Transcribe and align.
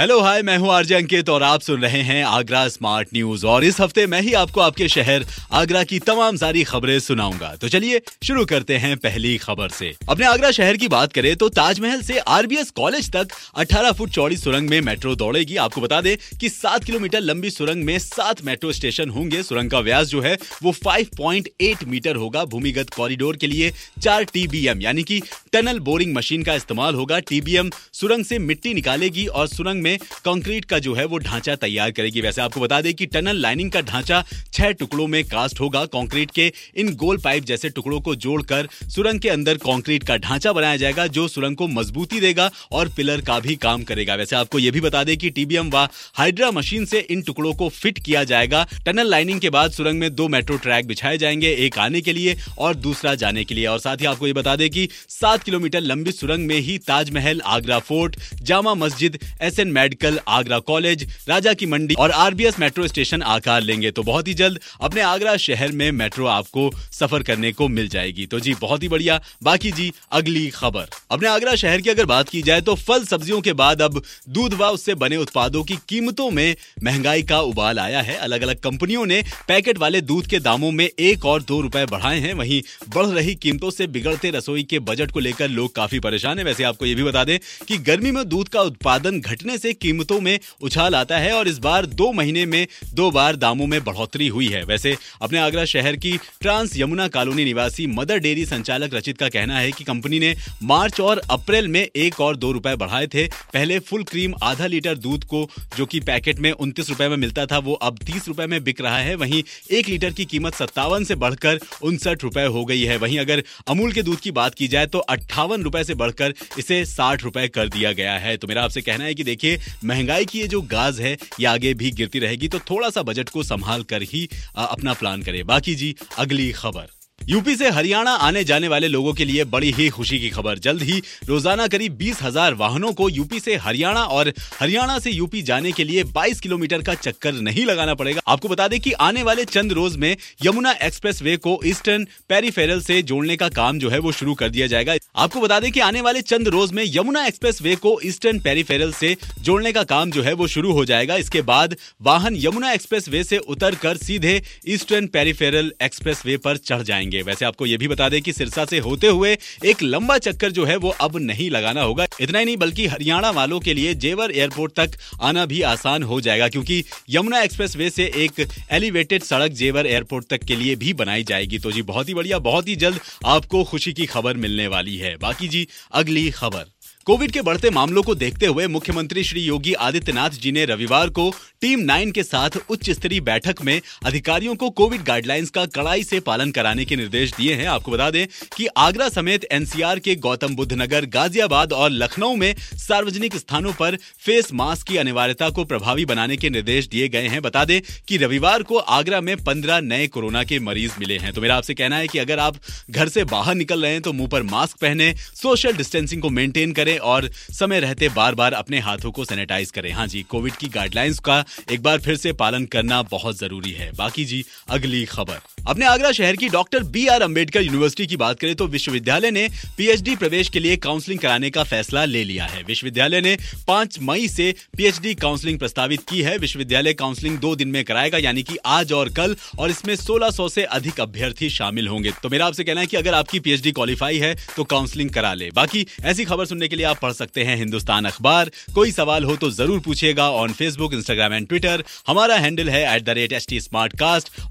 hello 0.00 0.18
hi 0.20 0.42
मैं 0.42 0.56
हूँ 0.58 0.70
RJ 0.72 0.94
अंकित 0.94 1.28
और 1.28 1.42
आप 1.42 1.60
सुन 1.60 1.80
रहे 1.80 2.00
हैं 2.02 2.22
आगरा 2.24 2.66
स्मार्ट 2.68 3.08
न्यूज़ 3.14 3.44
और 3.46 3.64
इस 3.64 3.80
हफ़्ते 3.80 4.06
मैं 4.06 4.20
ही 4.20 4.32
आपको 4.32 4.60
आपके 4.60 4.86
शहर 4.88 5.24
आगरा 5.52 5.82
की 5.84 5.98
तमाम 5.98 6.36
सारी 6.36 6.62
खबरें 6.64 6.98
सुनाऊँगा। 7.00 7.54
तो 7.56 7.68
चलिए 7.68 8.00
शुरू 8.22 8.44
करते 8.44 8.76
हैं 8.76 8.96
पहली 8.96 9.36
खबर 9.38 9.68
से। 9.68 9.92
अपने 10.08 10.26
आगरा 10.26 10.50
शहर 10.50 10.76
की 10.76 10.88
बात 10.88 11.12
करें 11.12 11.34
तो 11.36 11.48
ताजमहल 11.48 12.02
से 12.02 12.18
आरबीएस 12.18 12.70
कॉलेज 12.70 13.10
तक 13.12 13.34
18 13.56 13.92
फुट 13.92 14.10
चौड़ी 14.10 14.36
सुरंग 14.36 14.70
में 14.70 14.80
मेट्रो 14.80 15.14
दौड़ेगी। 15.14 15.56
आपको 15.56 15.80
बता 15.80 16.00
दें 16.00 16.16
कि 16.40 16.48
सात 16.48 16.84
किलोमीटर 16.84 17.20
लंबी 17.20 17.50
सुरंग 17.50 17.84
में 17.84 17.98
सात 17.98 18.42
मेट्रो 18.44 18.72
स्टेशन 18.72 19.10
होंगे। 19.10 19.42
सुरंग 19.42 19.70
का 19.70 19.80
व्यास 19.80 20.06
जो 20.06 20.20
है 20.20 20.36
वो 20.62 20.74
5.8 20.86 21.84
मीटर 21.88 22.16
होगा। 22.16 22.44
भूमिगत 22.46 22.94
कॉरिडोर 22.94 23.36
के 23.36 23.46
लिए 23.46 23.72
चार 24.00 24.24
टीबीएम 24.24 24.80
यानी 24.80 25.02
की 25.02 25.20
टनल 25.52 25.78
बोरिंग 25.82 26.14
मशीन 26.14 26.42
का 26.42 26.54
इस्तेमाल 26.54 26.94
होगा। 26.94 27.20
टीबीएम 27.28 27.70
सुरंग 27.92 28.24
से 28.24 28.38
मिट्टी 28.40 28.74
निकालेगी 28.74 29.26
और 29.26 29.46
सुरंग 29.48 29.82
में 29.82 29.88
कंक्रीट 30.24 30.64
का 30.64 30.78
जो 30.78 30.94
है 30.94 31.04
वो 31.04 31.18
ढांचा 31.18 31.54
तैयार 31.54 31.90
करेगी। 31.90 32.20
वैसे 32.20 32.40
आपको 32.40 32.60
बता 32.60 32.80
दें 32.80 32.94
कि 32.94 33.06
टनल 33.06 33.36
लाइनिंग 33.36 33.70
का 33.70 33.80
ढांचा 33.80 34.24
छह 34.52 34.70
टुकड़ों 34.70 35.06
में 35.06 35.24
कास्ट 35.24 35.60
होगा। 35.60 35.84
कंक्रीट 35.84 36.30
के 36.30 36.52
इन 36.76 36.94
गोल 36.94 37.18
पाइप 37.18 37.44
जैसे 37.44 37.68
टुकड़ों 37.68 38.00
को 38.00 38.14
जोड़कर 38.14 38.68
सुरंग 38.88 39.20
के 39.20 39.28
अंदर 39.28 39.54
कंक्रीट 39.54 40.02
का 40.02 40.16
ढांचा 40.16 40.52
बनाया 40.52 40.76
जाएगा, 40.76 41.06
जो 41.06 41.28
सुरंग 41.28 41.56
को 41.56 41.68
मजबूती 41.68 42.20
देगा 42.20 42.50
और 42.72 42.88
पिलर 42.88 43.20
का 43.20 43.40
भी 43.40 43.56
काम 43.56 43.82
करेगा। 43.82 44.14
वैसे 44.14 44.36
आपको 44.36 44.58
यह 44.58 44.70
भी 44.70 44.80
बता 44.80 45.04
दें 45.04 45.16
कि 45.16 45.30
टीबीएम 45.30 45.70
व 45.70 45.88
हाइड्रा 46.14 46.50
मशीन 46.50 46.84
से 46.84 47.00
इन 47.00 47.22
टुकड़ों 47.22 47.54
को 47.54 47.68
फिट 47.68 47.98
किया 47.98 48.24
जाएगा। 48.24 48.66
टनल 48.86 49.10
लाइनिंग 49.10 49.40
के 49.40 49.50
बाद 49.50 49.70
सुरंग 49.70 49.98
में 49.98 50.14
दो 50.14 50.28
मेट्रो 50.28 50.56
ट्रैक 50.56 50.86
बिछाए 50.86 51.18
जाएँगे, 51.18 51.50
एक 51.50 51.78
आने 51.78 52.00
के 52.00 52.12
लिए 52.12 52.36
और 52.58 52.74
दूसरा 52.74 53.14
जाने 53.14 53.44
के 53.44 53.54
लिए। 53.54 53.66
और 53.66 53.78
साथ 53.78 53.96
ही 53.96 54.06
आपको 54.06 54.26
ये 54.26 54.32
बता 54.32 54.56
दें 54.56 54.68
कि 54.70 54.88
सात 55.08 55.42
किलोमीटर 55.42 55.80
लंबी 55.80 56.12
सुरंग 56.12 56.46
में 56.46 56.56
ही 56.56 56.78
Taj Mahal, 56.78 57.40
Agra 57.40 57.78
fort, 57.78 58.16
Jama 58.42 58.74
Masjid, 58.74 59.18
S 59.42 59.58
N 59.58 59.72
medical, 59.80 60.18
Agra 60.28 60.58
college, 60.60 61.06
Raja 61.28 61.52
ki 61.54 61.66
Mandi 61.66 61.94
और 61.94 62.10
आरबीएस 62.12 62.58
मेट्रो 62.58 62.86
स्टेशन 62.88 63.22
आकार 63.24 63.62
लेंगे। 63.62 63.90
तो 63.90 64.02
बहुत 64.02 64.28
ही 64.28 64.34
जल्द 64.34 64.60
अपने 64.80 65.00
आगरा 65.02 65.36
शहर 65.38 65.72
में 65.72 65.90
मेट्रो 65.92 66.26
आपको 66.28 66.70
सफ़र 66.92 67.22
करने 67.22 67.52
को 67.52 67.68
मिल 67.70 67.88
जाएगी। 67.88 68.26
तो 68.26 68.40
जी, 68.40 68.54
बहुत 68.60 68.82
ही 68.82 68.88
बढ़िया। 68.88 69.20
बाकी 69.42 69.70
जी, 69.72 69.90
अगली 70.12 70.48
खबर। 70.50 70.88
अपने 71.10 71.28
आगरा 71.28 71.54
शहर 71.54 71.80
की 71.80 71.90
अगर 71.90 72.06
बात 72.06 72.28
की 72.28 72.42
जाए 72.42 72.60
तो 72.60 72.74
फल 72.76 73.04
सब्जियों 73.04 73.40
के 73.40 73.52
बाद 73.52 73.82
अब 73.82 74.02
दूध 74.28 74.54
व 74.54 74.64
उससे 74.70 74.94
बने 74.94 75.16
उत्पादों 75.16 75.62
की 75.64 75.76
कीमतों 75.88 76.30
में 76.30 76.56
महँगाई 76.82 77.22
का 77.22 77.40
उबाल 77.42 77.78
आया 77.78 78.00
है। 78.02 78.16
अलग 78.18 78.42
अलग 78.42 78.60
कंपनियों 78.60 79.06
ने 79.06 79.22
पैकेट 79.48 79.78
वाले 79.78 80.00
दूध 80.02 80.26
के 80.26 80.38
दामों 80.40 80.70
में 80.72 80.84
एक 80.84 81.24
और 81.24 81.42
दो 81.42 81.60
रुपए 81.60 81.84
बढ़ाए 81.86 82.18
हैं। 82.20 82.34
वहीं 82.34 82.60
बढ़ 82.94 83.06
रही 83.08 83.34
कीमतों 83.36 83.70
से 83.70 83.86
बिगड़ते 83.88 84.30
रसोई 84.30 84.62
के 84.64 84.78
बजट 84.80 85.10
को 85.10 85.20
लेकर 85.20 85.48
लोग 85.50 85.74
काफ़ी 85.74 86.00
परेशान 86.00 86.38
है। 86.38 86.44
वैसे 86.44 86.64
आपको 86.64 86.86
ये 86.86 86.94
भी 86.94 87.02
बता 87.02 87.24
दें 87.24 87.38
कि 87.68 87.78
गर्मी 87.80 88.10
में 88.10 88.24
दूध 88.28 88.48
का 88.48 88.62
उत्पादन 88.62 89.20
घटने 89.20 89.58
से 89.60 89.72
कीमतों 89.74 90.20
में 90.20 90.38
उछाल 90.60 90.94
आता 90.94 91.18
है 91.18 91.32
और 91.32 91.48
इस 91.48 91.58
बार 91.58 91.86
दो 91.86 92.10
महीने 92.12 92.46
में 92.46 92.66
दो 92.94 93.10
बार 93.10 93.36
दामों 93.36 93.66
में 93.66 93.82
बढ़ोतरी 93.84 94.28
हुई 94.28 94.48
है। 94.48 94.62
वैसे, 94.64 94.96
अपने 95.22 95.38
आगरा 95.38 95.64
शहर 95.64 95.96
की 95.96 96.16
ट्रांस 96.40 96.76
यमुना 96.76 97.08
कॉलोनी 97.08 97.44
निवासी 97.44 97.86
मदर 97.88 98.18
डेयरी 98.18 98.44
संचालक 98.46 98.94
रचित 98.94 99.18
का 99.18 99.28
कहना 99.28 99.58
है 99.58 99.72
कि 99.72 99.84
कंपनी 99.84 100.18
ने 100.18 100.34
मार्च 100.62 101.00
और 101.00 101.20
अप्रैल 101.30 101.68
में 101.68 101.80
एक 101.96 102.20
और 102.20 102.36
दो 102.36 102.52
रुपए 102.52 102.74
बढ़ाए 102.76 103.06
थे। 103.06 103.26
पहले 103.52 103.78
फुल 103.80 104.02
क्रीम 104.04 104.34
आधा 104.42 104.66
लीटर 104.66 104.98
दूध 104.98 105.24
को, 105.24 105.48
जो 105.76 105.86
कि 105.86 106.00
पैकेट 106.00 106.38
में 106.38 106.50
उनतीस 106.52 106.88
रुपए 106.88 107.08
में 107.08 107.16
मिलता 107.16 107.46
था, 107.46 107.58
वो 107.58 107.74
अब 107.74 107.98
तीस 108.06 108.28
रुपए 108.28 108.46
में 108.46 108.62
बिक 108.64 108.80
रहा 108.80 108.98
है। 108.98 109.14
वहीं 109.14 109.42
एक 109.70 109.88
लीटर 109.88 110.10
की 110.10 110.24
कीमत 110.24 110.54
सत्तावन 110.54 111.04
से 111.04 111.14
बढ़कर 111.14 111.58
उनसठ 111.82 112.22
रुपए 112.22 112.44
हो 112.46 112.64
गई 112.64 112.82
है। 112.82 112.96
वहीं 112.96 113.18
अगर 113.18 113.42
अमूल 113.68 113.92
के 113.92 114.02
दूध 114.02 114.20
की 114.20 114.30
बात 114.30 114.54
की 114.54 114.68
जाए 114.68 114.86
तो 114.86 114.98
अट्ठावन 114.98 115.62
रुपए 115.62 115.84
से 115.84 115.94
बढ़कर 115.94 116.34
इसे 116.58 116.84
साठ 116.84 117.24
रुपए 117.24 117.46
कर 117.48 117.68
दिया 117.68 117.92
गया 117.92 118.12
है। 118.18 118.36
तो 118.36 118.48
मेरा 118.48 118.62
आपसे 118.62 118.80
कहना 118.80 119.04
है 119.04 119.14
कि 119.14 119.24
देखिए 119.24 119.49
महँगाई 119.84 120.24
की 120.24 120.40
ये 120.40 120.48
जो 120.48 120.60
गाज 120.62 121.00
है, 121.00 121.16
ये 121.40 121.46
आगे 121.46 121.74
भी 121.74 121.90
गिरती 121.90 122.18
रहेगी 122.18 122.48
तो 122.48 122.58
थोड़ा 122.70 122.90
सा 122.90 123.02
बजट 123.02 123.28
को 123.28 123.42
संभाल 123.42 123.82
कर 123.82 124.02
ही 124.02 124.28
अपना 124.56 124.94
प्लान 124.94 125.22
करें। 125.22 125.44
बाकी 125.46 125.74
जी, 125.74 125.94
अगली 126.18 126.50
खबर। 126.52 126.88
यूपी 127.30 127.54
से 127.56 127.68
हरियाणा 127.70 128.10
आने 128.10 128.42
जाने 128.44 128.68
वाले 128.68 128.88
लोगों 128.88 129.12
के 129.14 129.24
लिए 129.24 129.44
बड़ी 129.44 129.70
ही 129.72 129.88
खुशी 129.88 130.18
की 130.20 130.28
खबर। 130.30 130.58
जल्द 130.58 130.82
ही 130.82 131.02
रोज़ाना 131.26 131.66
करीब 131.66 131.92
बीस 131.96 132.22
हज़ार 132.22 132.54
वाहनों 132.54 132.92
को 132.92 133.08
यूपी 133.08 133.40
से 133.40 133.56
हरियाणा 133.56 134.00
और 134.04 134.32
हरियाणा 134.60 134.98
से 134.98 135.10
यूपी 135.10 135.42
जाने 135.42 135.72
के 135.72 135.84
लिए 135.84 136.04
22 136.06 136.40
किलोमीटर 136.40 136.82
का 136.82 136.94
चक्कर 136.94 137.32
नहीं 137.32 137.66
लगाना 137.66 137.94
पड़ेगा। 137.94 138.20
आपको 138.26 138.48
बता 138.48 138.66
दें 138.68 138.78
कि 138.80 138.92
आने 139.00 139.22
वाले 139.22 139.44
चंद 139.44 139.72
रोज 139.72 139.96
में 139.96 140.16
यमुना 140.44 140.72
एक्सप्रेस 140.82 141.22
वे 141.22 141.36
को 141.36 141.58
ईस्टर्न 141.66 142.06
पेरीफेरल 142.28 142.80
से 142.80 143.00
जोड़ने 143.02 143.36
का 143.36 143.48
काम 143.50 143.78
जो 143.78 143.90
है 143.90 143.98
वो 143.98 144.12
शुरू 144.12 144.34
कर 144.34 144.48
दिया 144.48 144.66
जाएगा। 144.66 144.96
आपको 145.16 145.40
बता 145.40 145.60
दें 145.60 145.70
कि 145.72 145.80
आने 145.80 146.00
वाले 146.00 146.22
चंद 146.22 146.48
रोज 146.48 146.72
में 146.72 146.84
यमुना 146.86 147.24
एक्सप्रेस 147.26 147.62
वे 147.62 147.76
को 147.76 147.98
ईस्टर्न 148.04 148.40
पेरीफेरल 148.40 148.92
से 148.92 149.16
जोड़ने 149.40 149.72
का 149.72 149.84
काम 149.84 150.10
जो 150.10 150.22
है 150.22 150.32
वो 150.32 150.46
शुरू 150.48 150.72
हो 150.72 150.84
जाएगा। 150.84 151.16
इसके 151.16 151.42
बाद 151.44 151.76
वाहन 152.02 152.36
यमुना 152.38 152.72
एक्सप्रेस 152.72 153.08
वे 153.08 153.24
से 153.24 153.38
उतर 153.38 153.74
कर 153.76 153.96
सीधे 153.98 154.40
ईस्टर्न 154.68 155.06
पेरीफेरल 155.06 155.72
एक्सप्रेस 155.82 156.22
वे 156.26 156.36
पर 156.36 156.56
चढ़ 156.56 156.82
जाएँगे। 156.82 157.18
वैसे 157.22 157.44
आपको 157.44 157.66
ये 157.66 157.76
भी 157.76 157.88
बता 157.88 158.08
दें 158.08 158.20
कि 158.22 158.32
सिरसा 158.32 158.64
से 158.64 158.78
होते 158.78 159.06
हुए 159.06 159.36
एक 159.64 159.82
लंबा 159.82 160.18
चक्कर 160.18 160.52
जो 160.52 160.64
है 160.64 160.76
वो 160.76 160.90
अब 161.00 161.16
नहीं 161.16 161.50
लगाना 161.50 161.82
होगा। 161.82 162.06
इतना 162.20 162.38
ही 162.38 162.44
नहीं, 162.44 162.56
बल्कि 162.56 162.86
हरियाणा 162.86 163.30
वालों 163.30 163.60
के 163.60 163.74
लिए 163.74 163.94
जेवर 163.96 164.30
एयरपोर्ट 164.30 164.72
तक 164.72 164.98
आना 165.22 165.46
भी 165.46 165.60
आसान 165.62 166.02
हो 166.02 166.20
जाएगा, 166.20 166.48
क्योंकि 166.48 166.82
यमुना 167.10 167.40
एक्सप्रेस 167.40 167.76
वे 167.76 167.90
से 167.90 168.04
एक 168.16 168.46
एलिवेटेड 168.70 169.22
सड़क 169.22 169.52
जेवर 169.52 169.86
एयरपोर्ट 169.86 170.26
तक 170.30 170.44
के 170.44 170.56
लिए 170.56 170.76
भी 170.76 170.92
बनाई 170.94 171.24
जाएगी। 171.24 171.58
तो 171.58 171.72
जी, 171.72 171.82
बहुत 171.82 172.08
ही 172.08 172.14
बढ़िया, 172.14 172.38
बहुत 172.40 172.68
ही 172.68 172.76
जल्द 172.76 173.00
आपको 173.26 173.64
खुशी 173.64 173.92
की 173.92 174.06
खबर 174.06 174.36
मिलने 174.36 174.66
वाली 174.66 174.96
है। 174.96 175.16
बाकी 175.16 175.48
जी, 175.48 175.66
अगली 175.92 176.30
खबर। 176.30 176.66
कोविड 177.10 177.30
के 177.30 177.42
बढ़ते 177.42 177.70
मामलों 177.70 178.02
को 178.02 178.14
देखते 178.14 178.46
हुए 178.46 178.66
मुख्यमंत्री 178.66 179.22
श्री 179.24 179.40
योगी 179.40 179.72
आदित्यनाथ 179.84 180.30
जी 180.30 180.50
ने 180.52 180.64
रविवार 180.64 181.08
को 181.08 181.34
टीम 181.60 181.80
नाइन 181.80 182.10
के 182.12 182.22
साथ 182.22 182.50
उच्च 182.68 182.90
स्तरीय 182.90 183.20
बैठक 183.20 183.62
में 183.62 183.80
अधिकारियों 184.06 184.54
को 184.54 184.68
कोविड 184.70 185.02
गाइडलाइंस 185.02 185.50
का 185.50 185.64
कड़ाई 185.66 186.04
से 186.04 186.20
पालन 186.20 186.50
कराने 186.50 186.84
के 186.84 186.96
निर्देश 186.96 187.32
दिए 187.34 187.54
हैं। 187.54 187.66
आपको 187.66 187.92
बता 187.92 188.10
दें 188.10 188.26
कि 188.56 188.66
आगरा 188.76 189.08
समेत 189.08 189.46
एनसीआर 189.52 189.98
के 189.98 190.14
गौतम 190.16 190.54
बुद्ध 190.56 190.72
नगर, 190.72 191.06
गाजियाबाद 191.06 191.72
और 191.72 191.90
लखनऊ 191.90 192.36
में 192.36 192.54
सार्वजनिक 192.58 193.36
स्थानों 193.36 193.72
पर 193.72 193.96
फेस 193.96 194.52
मास्क 194.52 194.86
की 194.86 194.96
अनिवार्यता 194.96 195.50
को 195.50 195.64
प्रभावी 195.64 196.04
बनाने 196.04 196.36
के 196.36 196.50
निर्देश 196.50 196.88
दिए 196.88 197.08
गए 197.08 197.26
हैं। 197.26 197.42
बता 197.42 197.64
दें 197.64 197.80
कि 198.08 198.16
रविवार 198.16 198.62
को 198.62 198.78
आगरा 198.98 199.20
में 199.20 199.36
पंद्रह 199.44 199.80
नए 199.80 200.06
कोरोना 200.06 200.44
के 200.44 200.60
मरीज़ 200.60 200.92
मिले 200.98 201.18
हैं। 201.18 201.32
तो 201.32 201.40
मेरा 201.40 201.56
आपसे 201.56 201.74
कहना 201.74 201.96
है 201.96 202.08
कि 202.08 202.18
अगर 202.18 202.38
आप 202.38 202.60
घर 202.90 203.08
से 203.08 203.24
बाहर 203.26 203.54
निकल 203.54 203.82
रहे 203.82 203.92
हैं 203.92 204.02
तो 204.02 204.12
मुँह 204.12 204.28
पर 204.28 204.42
मास्क 204.44 204.78
पहने, 204.78 205.12
सोशल 205.34 205.72
डिस्टेंसिंग 205.72 206.22
को 206.22 206.30
मेंटेन 206.30 206.72
करें 206.72 206.98
और 207.00 207.30
समय 207.50 207.80
रहते 207.80 208.08
बार 208.08 208.34
बार 208.34 208.52
अपने 208.52 208.78
हाथों 208.78 209.12
को 209.12 209.24
सैनिटाइज 209.24 209.70
करें। 209.70 209.90
हाँ 209.92 210.06
जी 210.06 210.22
कोविड 210.22 210.52
की 210.52 210.68
गाइडलाइंस 210.68 211.18
का 211.18 211.44
एक 211.70 211.82
बार 211.82 211.98
फिर 211.98 212.16
से 212.16 212.32
पालन 212.32 212.66
करना 212.66 213.02
बहुत 213.02 213.38
ज़रूरी 213.38 213.72
है। 213.72 213.90
बाकी 213.92 214.24
जी, 214.24 214.44
अगली 214.68 215.04
खबर। 215.04 215.40
अपने 215.68 215.86
आगरा 215.86 216.10
शहर 216.12 216.36
की 216.36 216.48
doctor 216.48 216.82
B 216.84 217.06
R 217.06 217.22
Ambedkar 217.22 217.62
university 217.62 218.06
की 218.06 218.16
बात 218.16 218.38
करें 218.40 218.54
तो 218.54 218.66
विश्वविद्यालय 218.66 219.30
ने 219.30 219.48
पीएचडी 219.76 220.14
प्रवेश 220.16 220.48
के 220.48 220.60
लिए 220.60 220.76
काउंसलिंग 220.76 221.20
कराने 221.20 221.50
का 221.50 221.62
फैसला 221.64 222.04
ले 222.04 222.24
लिया 222.24 222.44
है। 222.44 222.62
विश्वविद्यालय 222.62 223.20
ने 223.20 223.36
पाँच 223.68 223.98
मई 224.02 224.28
से 224.28 224.54
पीएचडी 224.76 225.14
काउंसलिंग 225.14 225.58
प्रस्तावित 225.58 226.00
की 226.10 226.22
है। 226.22 226.36
विश्वविद्यालय 226.38 226.94
काउंसलिंग 226.94 227.38
दो 227.38 227.54
दिन 227.56 227.68
में 227.68 227.84
कराएगा, 227.84 228.18
यानी 228.18 228.42
कि 228.42 228.56
आज 228.66 228.92
और 228.92 229.08
कल, 229.08 229.36
और 229.58 229.70
इसमें 229.70 229.94
1600 229.96 230.48
से 230.48 230.64
अधिक 230.64 231.00
अभ्यर्थी 231.00 231.50
शामिल 231.50 231.88
होंगे। 231.88 232.12
तो 232.22 232.28
मेरा 232.28 232.46
आपसे 232.46 232.64
कहना 232.64 232.80
है 232.80 232.86
कि 232.86 232.96
अगर 232.96 233.14
आपकी 233.14 233.40
पीएचडी 233.40 233.72
क्वालिफाई 233.72 234.18
है 234.18 234.34
तो 234.56 234.64
काउंसलिंग 234.64 235.10
करा 235.10 235.34
ले। 235.34 235.50
बाकी 235.50 235.86
ऐसी 236.04 236.24
खबर 236.24 236.46
सुनने 236.46 236.68
के 236.68 236.76
लिए 236.76 236.86
आप 236.86 237.00
पढ़ 237.02 237.12
सकते 237.12 237.44
हैं 237.44 237.56
हिंदुस्तान 237.56 238.04
अखबार। 238.04 238.50
कोई 238.74 238.92
सवाल 238.92 239.24
हो 239.24 239.36
तो 239.36 239.50
ज़रूर 239.50 239.80
पूछेगा 239.80 240.30
on 240.30 240.52
Facebook 240.52 240.94
Instagram 240.94 241.32
and 241.32 241.48
Twitter 241.48 241.84
हमारा 242.06 242.36
हैंडल 242.36 242.70
है 242.70 242.84
एट 242.96 243.08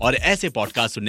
और 0.02 0.16
ऐसे 0.16 0.50
पॉडकास्ट 0.50 0.96
सुनने 0.96 1.09